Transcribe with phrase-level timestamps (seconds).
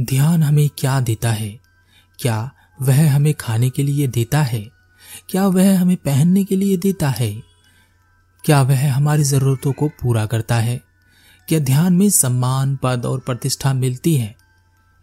[0.00, 1.60] ध्यान हमें क्या देता है?
[2.18, 2.50] क्या
[2.82, 4.70] वह हमें खाने के लिए देता है?
[5.30, 7.42] क्या वह हमें पहनने के लिए देता है?
[8.44, 10.80] क्या वह हमारी जरूरतों को पूरा करता है?
[11.48, 14.36] क्या ध्यान में सम्मान, पद और प्रतिष्ठा मिलती है?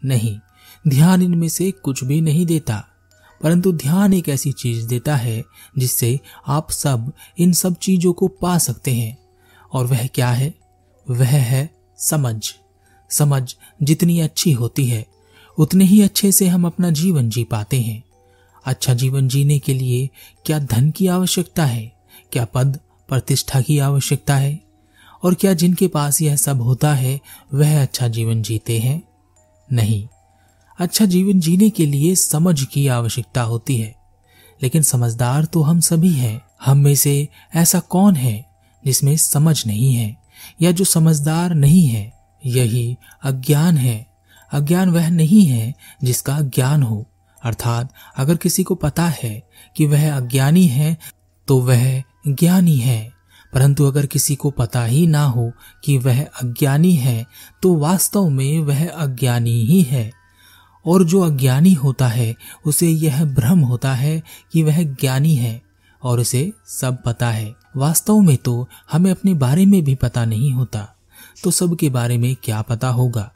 [0.05, 0.39] नहीं,
[0.87, 2.87] ध्यान इनमें से कुछ भी नहीं देता,
[3.43, 5.43] परंतु ध्यान एक ऐसी चीज़ देता है
[5.77, 9.17] जिससे आप सब इन सब चीज़ों को पा सकते हैं।
[9.73, 10.53] और वह क्या है?
[11.09, 12.53] वह है समझ।
[13.13, 15.05] समझ जितनी अच्छी होती है,
[15.57, 18.03] उतने ही अच्छे से हम अपना जीवन जी पाते हैं।
[18.65, 20.09] अच्छा जीवन जीने के लिए
[20.45, 21.93] क्या धन की आवश्यकता है?
[22.31, 24.61] क्या पद प्रतिष्ठा की आवश्यकता है?
[25.23, 27.21] और क्या जिनके पास यह सब होता है,
[27.53, 29.03] वह अच्छा जीवन जीते हैं?
[29.71, 30.07] नहीं।
[30.79, 33.95] अच्छा जीवन जीने के लिए समझ की आवश्यकता होती है।
[34.63, 38.45] लेकिन समझदार तो हम सभी हैं। हम में से ऐसा कौन है
[38.85, 40.17] जिसमें समझ नहीं है,
[40.61, 42.22] या जो समझदार नहीं है?
[42.45, 44.07] यही अज्ञान है।
[44.51, 47.05] अज्ञान वह नहीं है जिसका ज्ञान हो।
[47.43, 50.97] अर्थात, अगर किसी को पता है कि वह अज्ञानी है
[51.47, 53.11] तो वह ज्ञानी है।
[53.53, 55.51] परंतु अगर किसी को पता ही ना हो
[55.83, 57.25] कि वह अज्ञानी है
[57.61, 60.11] तो वास्तव में वह अज्ञानी ही है।
[60.85, 65.61] और जो अज्ञानी होता है, उसे यह भ्रम होता है कि वह ज्ञानी है,
[66.03, 70.51] और उसे सब पता है। वास्तव में तो हमें अपने बारे में भी पता नहीं
[70.51, 70.92] होता।
[71.43, 73.31] तो सबके बारे में क्या पता होगा?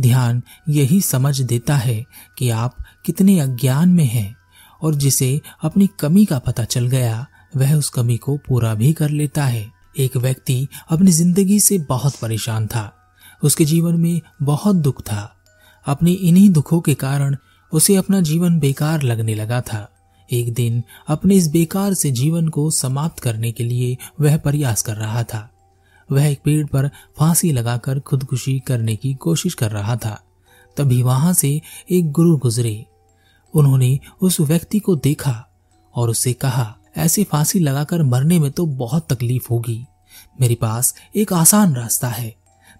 [0.00, 2.06] ध्यान यही समझ देता है
[2.38, 4.36] कि आप कितने अज्ञान में हैं
[4.82, 9.10] और जिसे अपनी कमी का पता चल गया, वह उस कमी को पूरा भी कर
[9.10, 12.98] लेता है। एक व्यक्ति अपनी ज़िंदगी से बहुत परेशान था।
[13.42, 15.36] उसके जीवन में बहुत दुख था।
[15.86, 17.36] अपनी इन्हीं दुखों के कारण
[17.72, 19.88] उसे अपना जीवन बेकार लगने लगा था।
[20.32, 24.96] एक दिन अपने इस बेकार से जीवन को समाप्त करने के लिए वह प्रयास कर
[24.96, 25.51] रहा था।
[26.12, 30.22] वह एक पेड़ पर फांसी लगाकर खुदकुशी करने की कोशिश कर रहा था।
[30.76, 31.60] तभी वहाँ से
[31.90, 32.86] एक गुरु गुजरे।
[33.54, 35.48] उन्होंने उस व्यक्ति को देखा
[35.94, 39.86] और उससे कहा, ऐसी फांसी लगाकर मरने में तो बहुत तकलीफ़ होगी।
[40.40, 42.34] मेरे पास एक आसान रास्ता है।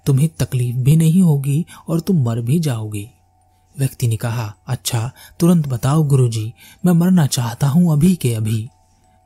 [0.07, 3.11] तुम्हें तकलीफ़ भी नहीं होगी और तुम मर भी जाओगे।
[3.79, 5.11] व्यक्ति ने कहा अच्छा
[5.41, 6.53] तुरंत बताओ गुरुजी,
[6.87, 8.69] मैं मरना चाहता हूँ अभी के अभी।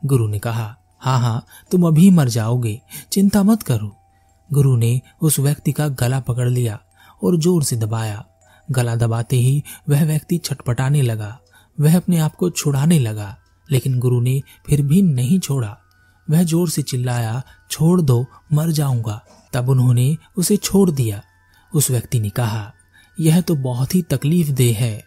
[0.05, 2.81] गुरु ने कहा हाँ हाँ तुम अभी मर जाओगे।
[3.11, 3.95] चिंता मत करो।
[4.49, 6.79] गुरु ने उस व्यक्ति का गला पकड़ लिया
[7.23, 8.23] और ज़ोर से दबाया।
[8.71, 11.37] गला दबाते ही वह व्यक्ति छटपटाने लगा।
[11.79, 13.37] वह अपने आप को छुड़ाने लगा,
[13.69, 15.77] लेकिन गुरु ने फिर भी नहीं छोड़ा।
[16.29, 17.41] वह ज़ोर से चिल्लाया,
[17.71, 19.21] छोड़ दो, मर जाऊँगा।
[19.53, 21.21] तब उन्होंने उसे छोड़ दिया।
[21.73, 22.71] उस व्यक्ति ने कहा,
[23.19, 25.03] यह तो बहुत ही तकलीफ़ देह है।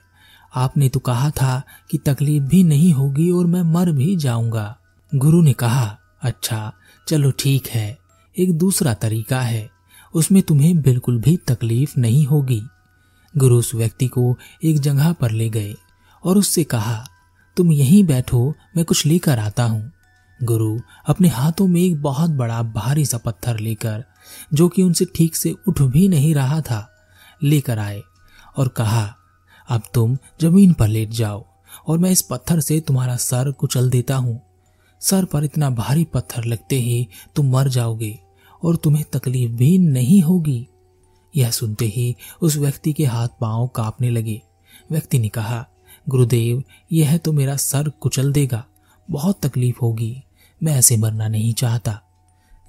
[0.54, 4.76] आपने तो कहा था कि तकलीफ़ भी नहीं होगी और मैं मर भी जाऊँगा।
[5.12, 6.72] गुरु ने कहा अच्छा
[7.06, 7.98] चलो ठीक है,
[8.36, 9.70] एक दूसरा तरीका है,
[10.14, 12.60] उसमें तुम्हें बिल्कुल भी तकलीफ़ नहीं होगी।
[13.34, 15.74] गुरु उस व्यक्ति को एक जगह पर ले गए
[16.24, 17.04] और उससे कहा,
[17.56, 19.90] तुम यहीं बैठो, मैं कुछ लेकर आता हूँ।
[20.40, 24.04] गुरु अपने हाथों में एक बहुत बड़ा भारी सा पत्थर लेकर,
[24.54, 26.86] जो कि उनसे ठीक से उठ भी नहीं रहा था,
[27.42, 28.00] लेकर आए
[28.56, 29.02] और कहा,
[29.68, 31.44] अब तुम ज़मीन पर लेट जाओ
[31.86, 34.49] और मैं इस पत्थर से तुम्हारा सर कुचल देता हूँ।
[35.00, 38.18] सर पर इतना भारी पत्थर लगते ही तुम मर जाओगे
[38.64, 40.68] और तुम्हें तकलीफ़ भी नहीं होगी।
[41.36, 44.42] यह सुनते ही उस व्यक्ति के हाथ पाँव कांपने लगे।
[44.90, 45.68] व्यक्ति ने कहा,
[46.08, 48.64] गुरुदेव, यह तो मेरा सर कुचल देगा।
[49.10, 50.22] बहुत तकलीफ़ होगी।
[50.62, 52.00] मैं ऐसे मरना नहीं चाहता।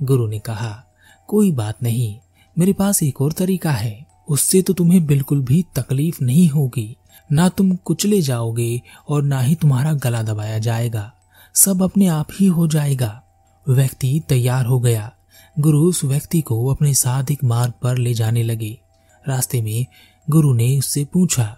[0.02, 0.86] गुरु ने कहा,
[1.28, 2.18] कोई बात नहीं।
[2.60, 6.98] मेरे पास एक और तरीका है। उससे तो तुम्हें बिल्कुल भी तकलीफ़ नहीं होगी।
[7.32, 11.14] ना तुम कुचले जाओगे और ना ही तुम्हारा गला दबाया जाएगा।
[11.56, 13.22] सब अपने आप ही हो जाएगा।
[13.70, 15.12] व्यक्ति तैयार हो गया।
[15.60, 18.78] गुरु उस व्यक्ति को अपने साथ एक मार्ग पर ले जाने लगे।
[19.26, 19.86] रास्ते में
[20.30, 21.58] गुरु ने उससे पूछा,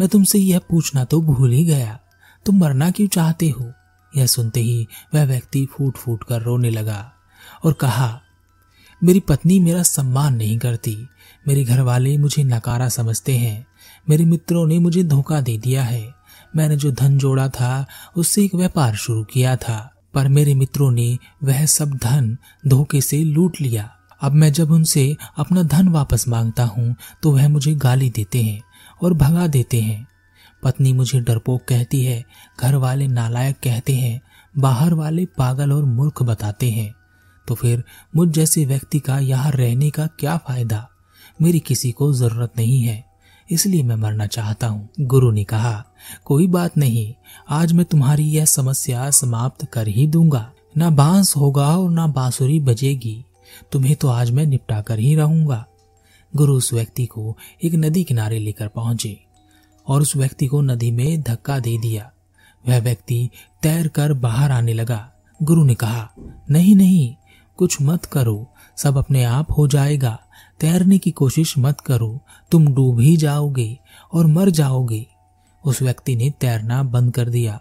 [0.00, 1.98] मैं तुमसे यह पूछना तो भूल ही गया।
[2.46, 3.72] तुम मरना क्यों चाहते हो?
[4.16, 7.12] यह सुनते ही वह व्यक्ति फूट फूट कर रोने लगा
[7.64, 8.20] और कहा,
[9.04, 10.96] मेरी पत्नी मेरा सम्मान नहीं करती।
[11.48, 13.66] मेरे घर वाले मुझे नकारा समझते हैं।
[14.08, 16.17] मेरे मित्रों ने मुझे धोखा दे दिया है।
[16.58, 21.18] मैंने जो धन जोड़ा था, उससे एक व्यापार शुरू किया था। पर मेरे मित्रों ने
[21.44, 22.36] वह सब धन
[22.68, 23.90] धोखे से लूट लिया।
[24.22, 28.62] अब मैं जब उनसे अपना धन वापस माँगता हूँ तो वह मुझे गाली देते हैं
[29.02, 30.06] और भगा देते हैं।
[30.62, 32.24] पत्नी मुझे डरपोक कहती है
[32.60, 34.20] घर वाले नालायक कहते हैं,
[34.58, 36.94] बाहर वाले पागल और मूर्ख बताते हैं।
[37.48, 37.84] तो फिर
[38.16, 40.88] मुझ जैसे व्यक्ति का यहाँ रहने का क्या फ़ायदा?
[41.42, 43.07] मेरी किसी को ज़रूरत नहीं है।
[43.50, 45.84] इसलिए मैं मरना चाहता हूँ। गुरु ने कहा,
[46.24, 47.14] कोई बात नहीं,
[47.48, 52.60] आज मैं तुम्हारी यह समस्या समाप्त कर ही दूँगा। ना बाँस होगा और ना बांसुरी
[52.60, 53.24] बजेगी।
[53.72, 55.66] तुम्हें तो आज मैं निपटा कर ही रहूँगा।
[56.36, 59.20] गुरु उस व्यक्ति को एक नदी किनारे लेकर पहुँचे
[59.88, 62.10] और उस व्यक्ति को नदी में धक्का दे दिया।
[62.68, 63.30] वह व्यक्ति
[63.62, 65.10] तैर कर बाहर आने लगा।
[65.42, 66.10] गुरु ने कहा,
[66.50, 67.14] नहीं नहीं,
[67.56, 70.18] कुछ मत करो, सब अपने आप हो जाएगा।
[70.60, 72.20] तैरने की कोशिश मत करो।
[72.50, 73.78] तुम डूब ही जाओगे
[74.12, 75.06] और मर जाओगे।
[75.64, 77.60] उस व्यक्ति ने तैरना बंद कर दिया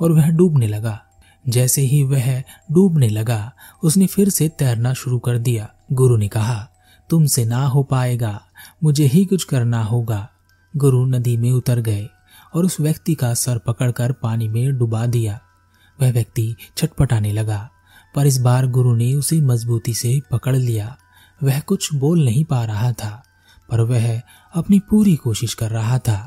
[0.00, 1.00] और वह डूबने लगा।
[1.48, 2.40] जैसे ही वह
[2.72, 3.52] डूबने लगा,
[3.82, 6.68] उसने फिर से तैरना शुरू कर दिया। गुरु ने कहा,
[7.10, 8.40] तुमसे ना हो पाएगा।
[8.84, 10.28] मुझे ही कुछ करना होगा।
[10.76, 12.08] गुरु नदी में उतर गए
[12.54, 15.40] और उस व्यक्ति का सर पकड़कर पानी में डुबा दिया।
[16.00, 17.70] वह व्यक्ति छटपटाने लगा,
[18.14, 20.96] पर इस बार गुरु ने उसे मजबूती से पकड़ लिया।
[21.40, 23.22] वह कुछ बोल नहीं पा रहा था,
[23.70, 24.20] पर वह
[24.54, 26.18] अपनी पूरी कोशिश कर रहा था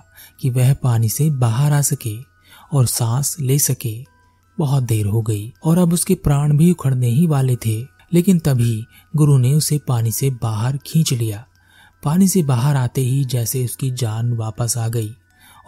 [0.42, 2.16] कि वह पानी से बाहर आ सके
[2.74, 3.96] और सांस ले सके।
[4.58, 7.78] बहुत देर हो गई और अब उसके प्राण भी उखड़ने ही वाले थे,
[8.14, 8.86] लेकिन तभी
[9.16, 11.46] गुरु ने उसे पानी से बाहर खींच लिया।
[12.04, 15.12] पानी से बाहर आते ही जैसे उसकी जान वापस आ गई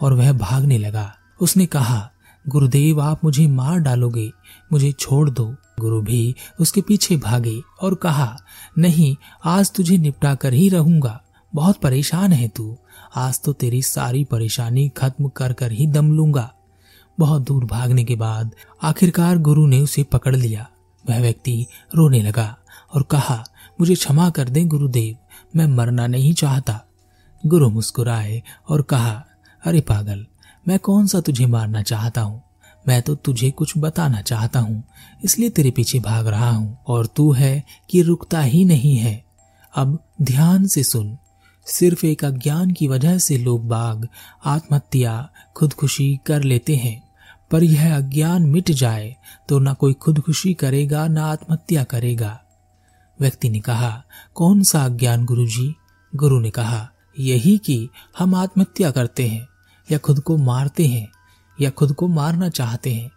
[0.00, 2.10] और वह भागने लगा। उसने कहा,
[2.44, 4.30] गुरुदेव, आप मुझे मार डालोगे,
[4.72, 8.36] मुझे छोड़ दो। गुरु भी उसके पीछे भागे और कहा,
[8.78, 11.22] नहीं, आज तुझे निपटा कर ही रहूँगा।
[11.54, 12.78] बहुत परेशान है तू।
[13.16, 16.54] आज तो तेरी सारी परेशानी खत्म कर कर ही दम लूँगा।
[17.18, 20.68] बहुत दूर भागने के बाद आखिरकार गुरु ने उसे पकड़ लिया।
[21.10, 22.56] वह व्यक्ति रोने लगा
[22.94, 23.44] और कहा,
[23.80, 25.16] मुझे क्षमा कर दे गुरुदेव,
[25.56, 26.80] मैं मरना नहीं चाहता।
[27.46, 29.24] गुरु मुस्कुराए और कहा,
[29.64, 30.26] अरे पागल,
[30.68, 32.43] मैं कौन सा तुझे मारना चाहता हूँ?
[32.88, 34.82] मैं तो तुझे कुछ बताना चाहता हूँ,
[35.24, 39.24] इसलिए तेरे पीछे भाग रहा हूँ, और तू है कि रुकता ही नहीं है।
[39.74, 41.16] अब ध्यान से सुन।
[41.66, 44.08] सिर्फ़ एक अज्ञान की वजह से लोग बाग,
[44.44, 47.02] आत्महत्या, खुदकुशी कर लेते हैं।
[47.50, 49.14] पर यह अज्ञान मिट जाए
[49.48, 52.40] तो ना कोई खुदकुशी करेगा, ना आत्महत्या करेगा।
[53.20, 54.02] व्यक्ति ने कहा,
[54.34, 55.74] कौन सा अज्ञान गुरु जी
[56.12, 56.88] गुरु ने कहा,
[57.18, 57.88] यही कि
[58.18, 59.46] हम आत्महत्या करते हैं,
[59.88, 61.08] या खुद को मारते हैं।
[61.60, 63.10] या खुद को मारना चाहते हैं।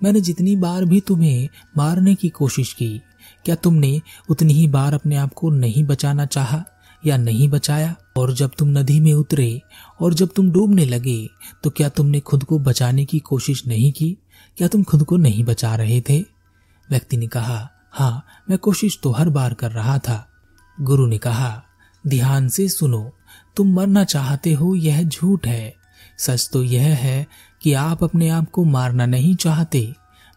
[0.00, 3.00] मैंने जितनी बार भी तुम्हें मारने की कोशिश की,
[3.44, 4.00] क्या तुमने
[4.30, 6.64] उतनी ही बार अपने आप को नहीं बचाना चाहा
[7.06, 7.94] या नहीं बचाया?
[8.16, 9.60] और जब तुम नदी में उतरे
[10.00, 11.28] और जब तुम डूबने लगे
[11.64, 14.16] तो क्या तुमने खुद को बचाने की कोशिश नहीं की?
[14.58, 16.20] क्या तुम खुद को नहीं बचा रहे थे?
[16.88, 20.26] व्यक्ति ने कहा हाँ मैं कोशिश तो हर बार कर रहा था।
[20.78, 21.62] गुरु ने कहा,
[22.04, 23.10] ध्यान से सुनो,
[23.56, 25.74] तुम मरना चाहते हो, यह झूठ है।
[26.20, 27.26] सच तो यह है
[27.62, 29.92] कि आप अपने आप को मारना नहीं चाहते,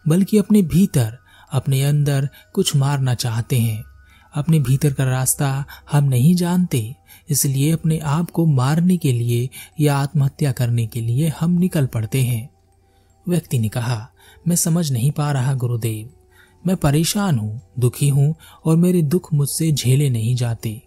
[0.08, 1.18] बल्कि अपने भीतर,
[1.52, 3.84] अपने अंदर कुछ मारना चाहते हैं।
[4.34, 6.94] अपने भीतर का रास्ता हम नहीं जानते,
[7.30, 9.48] इसलिए अपने आप को मारने के लिए
[9.80, 12.48] या आत्महत्या करने के लिए हम निकल पड़ते हैं।
[13.28, 14.08] व्यक्ति ने कहा,
[14.48, 16.10] मैं समझ नहीं पा रहा गुरुदेव।
[16.66, 18.34] मैं परेशान हूँ, दुखी हूँ
[18.64, 20.80] और मेरे दुख मुझसे झेले नहीं जाते।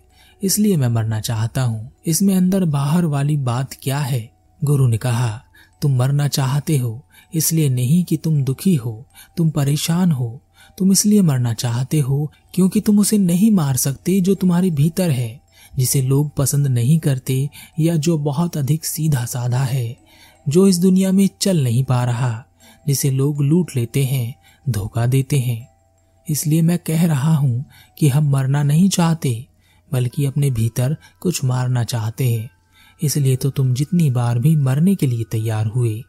[0.43, 4.36] इसलिए मैं मरना चाहता हूँ। इसमें अंदर बाहर वाली बात क्या है?
[4.63, 5.41] गुरु ने कहा,
[5.81, 9.05] तुम मरना चाहते हो, इसलिए नहीं कि तुम दुखी हो,
[9.37, 10.41] तुम परेशान हो।
[10.77, 15.41] तुम इसलिए मरना चाहते हो क्योंकि तुम उसे नहीं मार सकते जो तुम्हारे भीतर है,
[15.77, 17.49] जिसे लोग पसंद नहीं करते
[17.79, 19.97] या जो बहुत अधिक सीधा साधा है,
[20.49, 22.45] जो इस दुनिया में चल नहीं पा रहा,
[22.87, 24.35] जिसे लोग लूट लेते हैं,
[24.69, 25.67] धोखा देते हैं।
[26.29, 27.65] इसलिए मैं कह रहा हूँ
[27.97, 29.45] कि हम मरना नहीं चाहते,
[29.93, 32.49] बल्कि अपने भीतर कुछ मारना चाहते हैं।
[33.01, 36.03] इसलिए तो तुम जितनी बार भी मरने के लिए तैयार हुए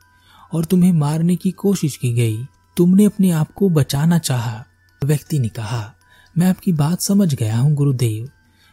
[0.53, 2.45] और तुम्हें मारने की कोशिश की गई,
[2.77, 4.65] तुमने अपने आप को बचाना चाहा।
[5.03, 5.93] व्यक्ति ने कहा,
[6.37, 8.29] मैं आपकी बात समझ गया हूँ, गुरुदेव।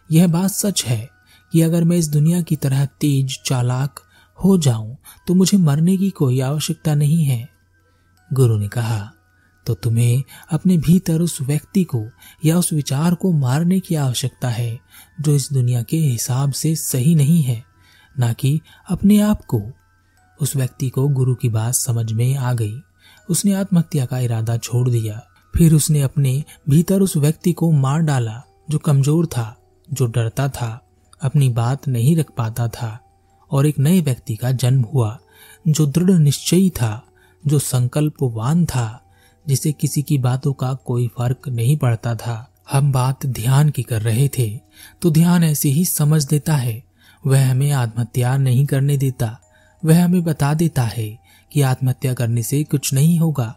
[0.10, 1.10] यह बात सच है
[1.54, 4.00] कि अगर मैं इस दुनिया की तरह तेज, चालाक
[4.40, 4.96] हो जाऊँ
[5.28, 7.48] तो मुझे मरने की कोई आवश्यकता नहीं है।
[8.32, 9.12] गुरु ने कहा
[9.66, 12.04] तो तुम्हें अपने भीतर उस व्यक्ति को
[12.46, 14.80] या उस विचार को मारने की आवश्यकता है,
[15.22, 17.64] जो इस दुनिया के हिसाब से सही नहीं है।
[18.20, 19.62] ना कि अपने आप को।
[20.42, 22.82] उस व्यक्ति को गुरु की बात समझ में आ गई।
[23.30, 25.22] उसने आत्महत्या का इरादा छोड़ दिया।
[25.56, 29.58] फिर उसने अपने भीतर उस व्यक्ति को मार डाला, जो कमज़ोर था,
[29.94, 30.82] जो डरता था,
[31.22, 33.00] अपनी बात नहीं रख पाता था।
[33.52, 35.20] और एक नए व्यक्ति का जन्म हुआ,
[35.68, 37.04] जो दृढ़ निश्चयी था,
[37.48, 39.02] जो संकल्पवान था,
[39.48, 44.02] जिसे किसी की बातों का कोई फ़र्क नहीं पड़ता था। हम बात ध्यान की कर
[44.02, 44.60] रहे थे
[45.02, 46.84] तो ध्यान ऐसे ही समझ देता है
[47.28, 49.40] वह हमें आत्महत्या नहीं करने देता।
[49.86, 51.20] वह हमें बता देता है
[51.52, 53.56] कि आत्महत्या करने से कुछ नहीं होगा।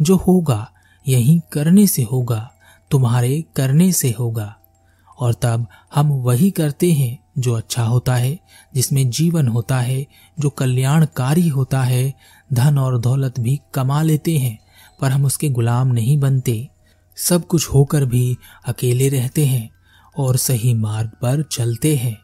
[0.00, 0.72] जो होगा,
[1.08, 2.52] यही करने से होगा,
[2.90, 4.56] तुम्हारे करने से होगा।
[5.20, 8.40] और तब हम वही करते हैं जो अच्छा होता है,
[8.74, 10.06] जिसमें जीवन होता है,
[10.40, 12.14] जो कल्याणकारी होता है।
[12.52, 14.58] धन और दौलत भी कमा लेते हैं,
[15.00, 16.68] पर हम उसके गुलाम नहीं बनते।
[17.16, 18.36] सब कुछ होकर भी
[18.66, 19.70] अकेले रहते हैं
[20.18, 22.20] और सही मार्ग पर चलते हैं।